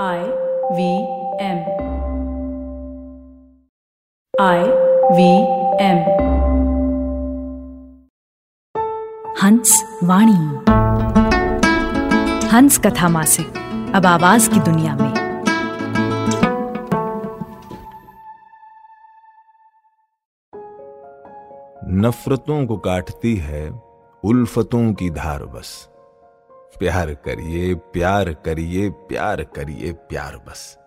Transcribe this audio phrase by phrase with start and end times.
[0.00, 0.20] I
[0.72, 0.92] V
[1.40, 1.58] M
[4.40, 4.62] I
[5.16, 5.26] V
[5.84, 5.98] M
[9.42, 10.32] Hans Vani.
[12.48, 13.46] Hans कथा मासिक
[13.94, 15.12] अब आवाज़ की दुनिया में।
[22.00, 23.70] नफरतों को काटती है
[24.24, 25.91] उल्फतों की धार बस।
[26.78, 30.78] प्यार करिए प्यार करिए प्यार करिए, प्यार बस।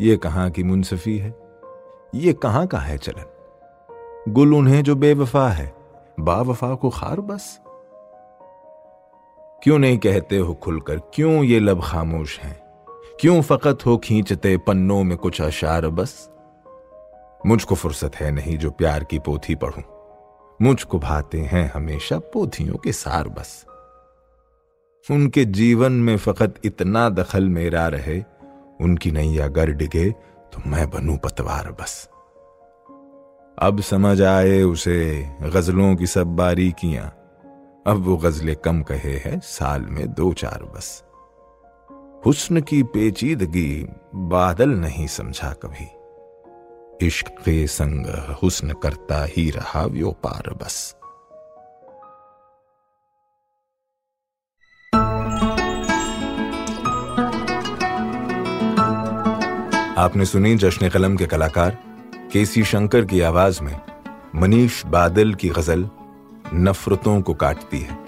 [0.00, 1.34] ये कहाँ की मुंसफी है?
[2.14, 3.26] ये कहाँ का है चलन?
[4.28, 5.74] गुल उन्हें जो बेवफा है,
[6.20, 7.60] बावफा को खार बस।
[9.62, 12.68] क्यों नहीं कहते हो खुलकर, क्यों ये लब खामोश हैं?
[13.20, 16.30] क्यों फकत हो खींचते पन्नों में कुछ अशार बस?
[17.46, 19.82] मुझको फुर्सत है नहीं जो प्यार की पोथी पढ़ूं।
[20.62, 23.66] मुझको भाते हैं हमेशा पोथियों के सार बस।
[25.10, 28.24] उनके जीवन में फकत इतना दखल मेरा रहे,
[28.80, 30.10] उनकी नैया गर डिगे
[30.52, 32.08] तो मैं बनू पतवार बस।
[33.58, 37.14] अब समझ आए उसे गजलों की सब बारीकियाँ।
[37.86, 41.04] अब वो गजलें कम कहे हैं, साल में दो चार बस।
[42.26, 45.86] हुस्न की पेचीदगी बादल नहीं समझा कभी।
[47.06, 48.06] इश्क के संग
[48.42, 50.97] हुस्न करता ही रहा व्योपार बस।
[59.98, 61.78] आपने सुनी जश्न कलम के कलाकार
[62.32, 63.80] केसी शंकर की आवाज़ में
[64.34, 65.88] मनीष बादल की गज़ल
[66.54, 67.98] नफरतों को काटती है।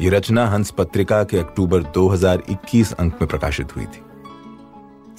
[0.00, 4.02] ये रचना हंस पत्रिका के अक्टूबर 2021 अंक में प्रकाशित हुई थी।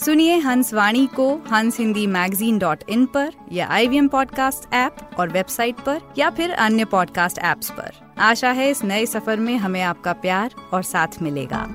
[0.05, 4.73] सुनिए हंस वाणी को हंस हिंदी मैगजीन डॉट इन पर या I V M podcast
[4.73, 9.39] app और वेबसाइट पर या फिर अन्य पॉडकास्ट ऐप्स पर। आशा है इस नए सफ़र
[9.39, 11.67] में हमें आपका प्यार और साथ मिलेगा।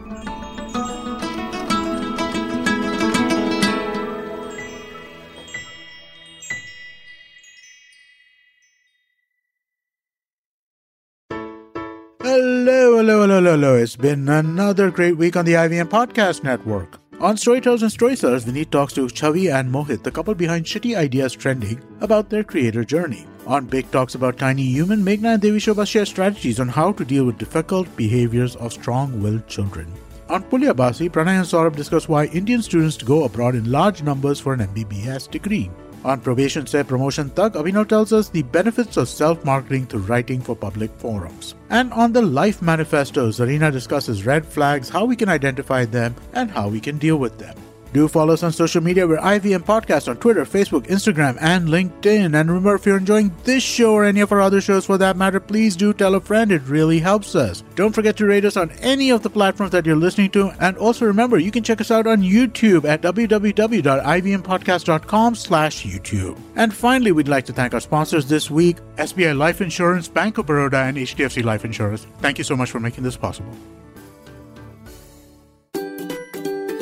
[12.25, 13.75] Hello, hello, hello, hello, hello.
[13.75, 17.01] It's been another great week on the IVM Podcast Network.
[17.19, 21.33] On Storytellers and Storytellers, Vineet talks to Chavi and Mohit, the couple behind Shitty Ideas
[21.33, 23.27] Trending, about their creator journey.
[23.45, 27.05] On Big Talks About Tiny Human, Meghna and Devi Shobha share strategies on how to
[27.05, 29.93] deal with difficult behaviors of strong-willed children.
[30.29, 34.39] On Pulya Basi, Pranay and Saurabh discuss why Indian students go abroad in large numbers
[34.39, 35.73] for an MBBS degree.
[36.05, 40.57] On Probation Se Promotion Tak, Abhinav tells us the benefits of self-marketing through writing for
[40.57, 41.55] public forums.
[41.71, 46.51] And on the Life Manifesto, Zarina discusses red flags, how we can identify them, and
[46.51, 47.57] how we can deal with them.
[47.93, 49.07] Do follow us on social media.
[49.07, 52.35] We're IVM Podcast on Twitter, Facebook, Instagram, and LinkedIn.
[52.39, 55.17] And remember, if you're enjoying this show or any of our other shows for that
[55.17, 56.51] matter, please do tell a friend.
[56.51, 57.63] It really helps us.
[57.75, 60.49] Don't forget to rate us on any of the platforms that you're listening to.
[60.61, 66.39] And also remember, you can check us out on YouTube at www.ivmpodcast.com slash YouTube.
[66.57, 70.47] And finally, we'd like to thank our sponsors this week, SBI Life Insurance, Bank of
[70.47, 72.07] Baroda, and HDFC Life Insurance.
[72.21, 73.55] Thank you so much for making this possible.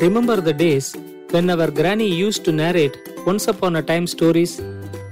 [0.05, 0.85] Remember the days
[1.29, 4.59] when our granny used to narrate once upon a time stories?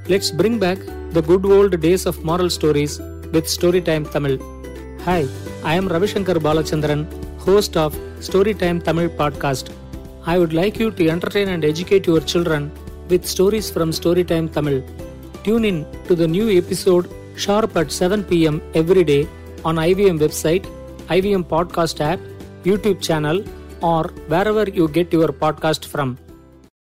[0.07, 0.79] Let's bring back
[1.16, 2.97] the good old days of moral stories
[3.33, 4.39] with Storytime Tamil.
[5.05, 5.27] Hi,
[5.63, 7.03] I am Ravishankar Balachandran,
[7.38, 7.94] host of
[8.29, 9.69] Storytime Tamil podcast.
[10.25, 12.71] I would like you to entertain and educate your children
[13.09, 14.81] with stories from Storytime Tamil.
[15.44, 19.27] Tune in to the new episode sharp at 7 pm every day
[19.63, 20.66] on IVM website,
[21.09, 22.19] IVM podcast app,
[22.63, 23.44] YouTube channel,
[23.81, 26.17] or wherever you get your podcast from.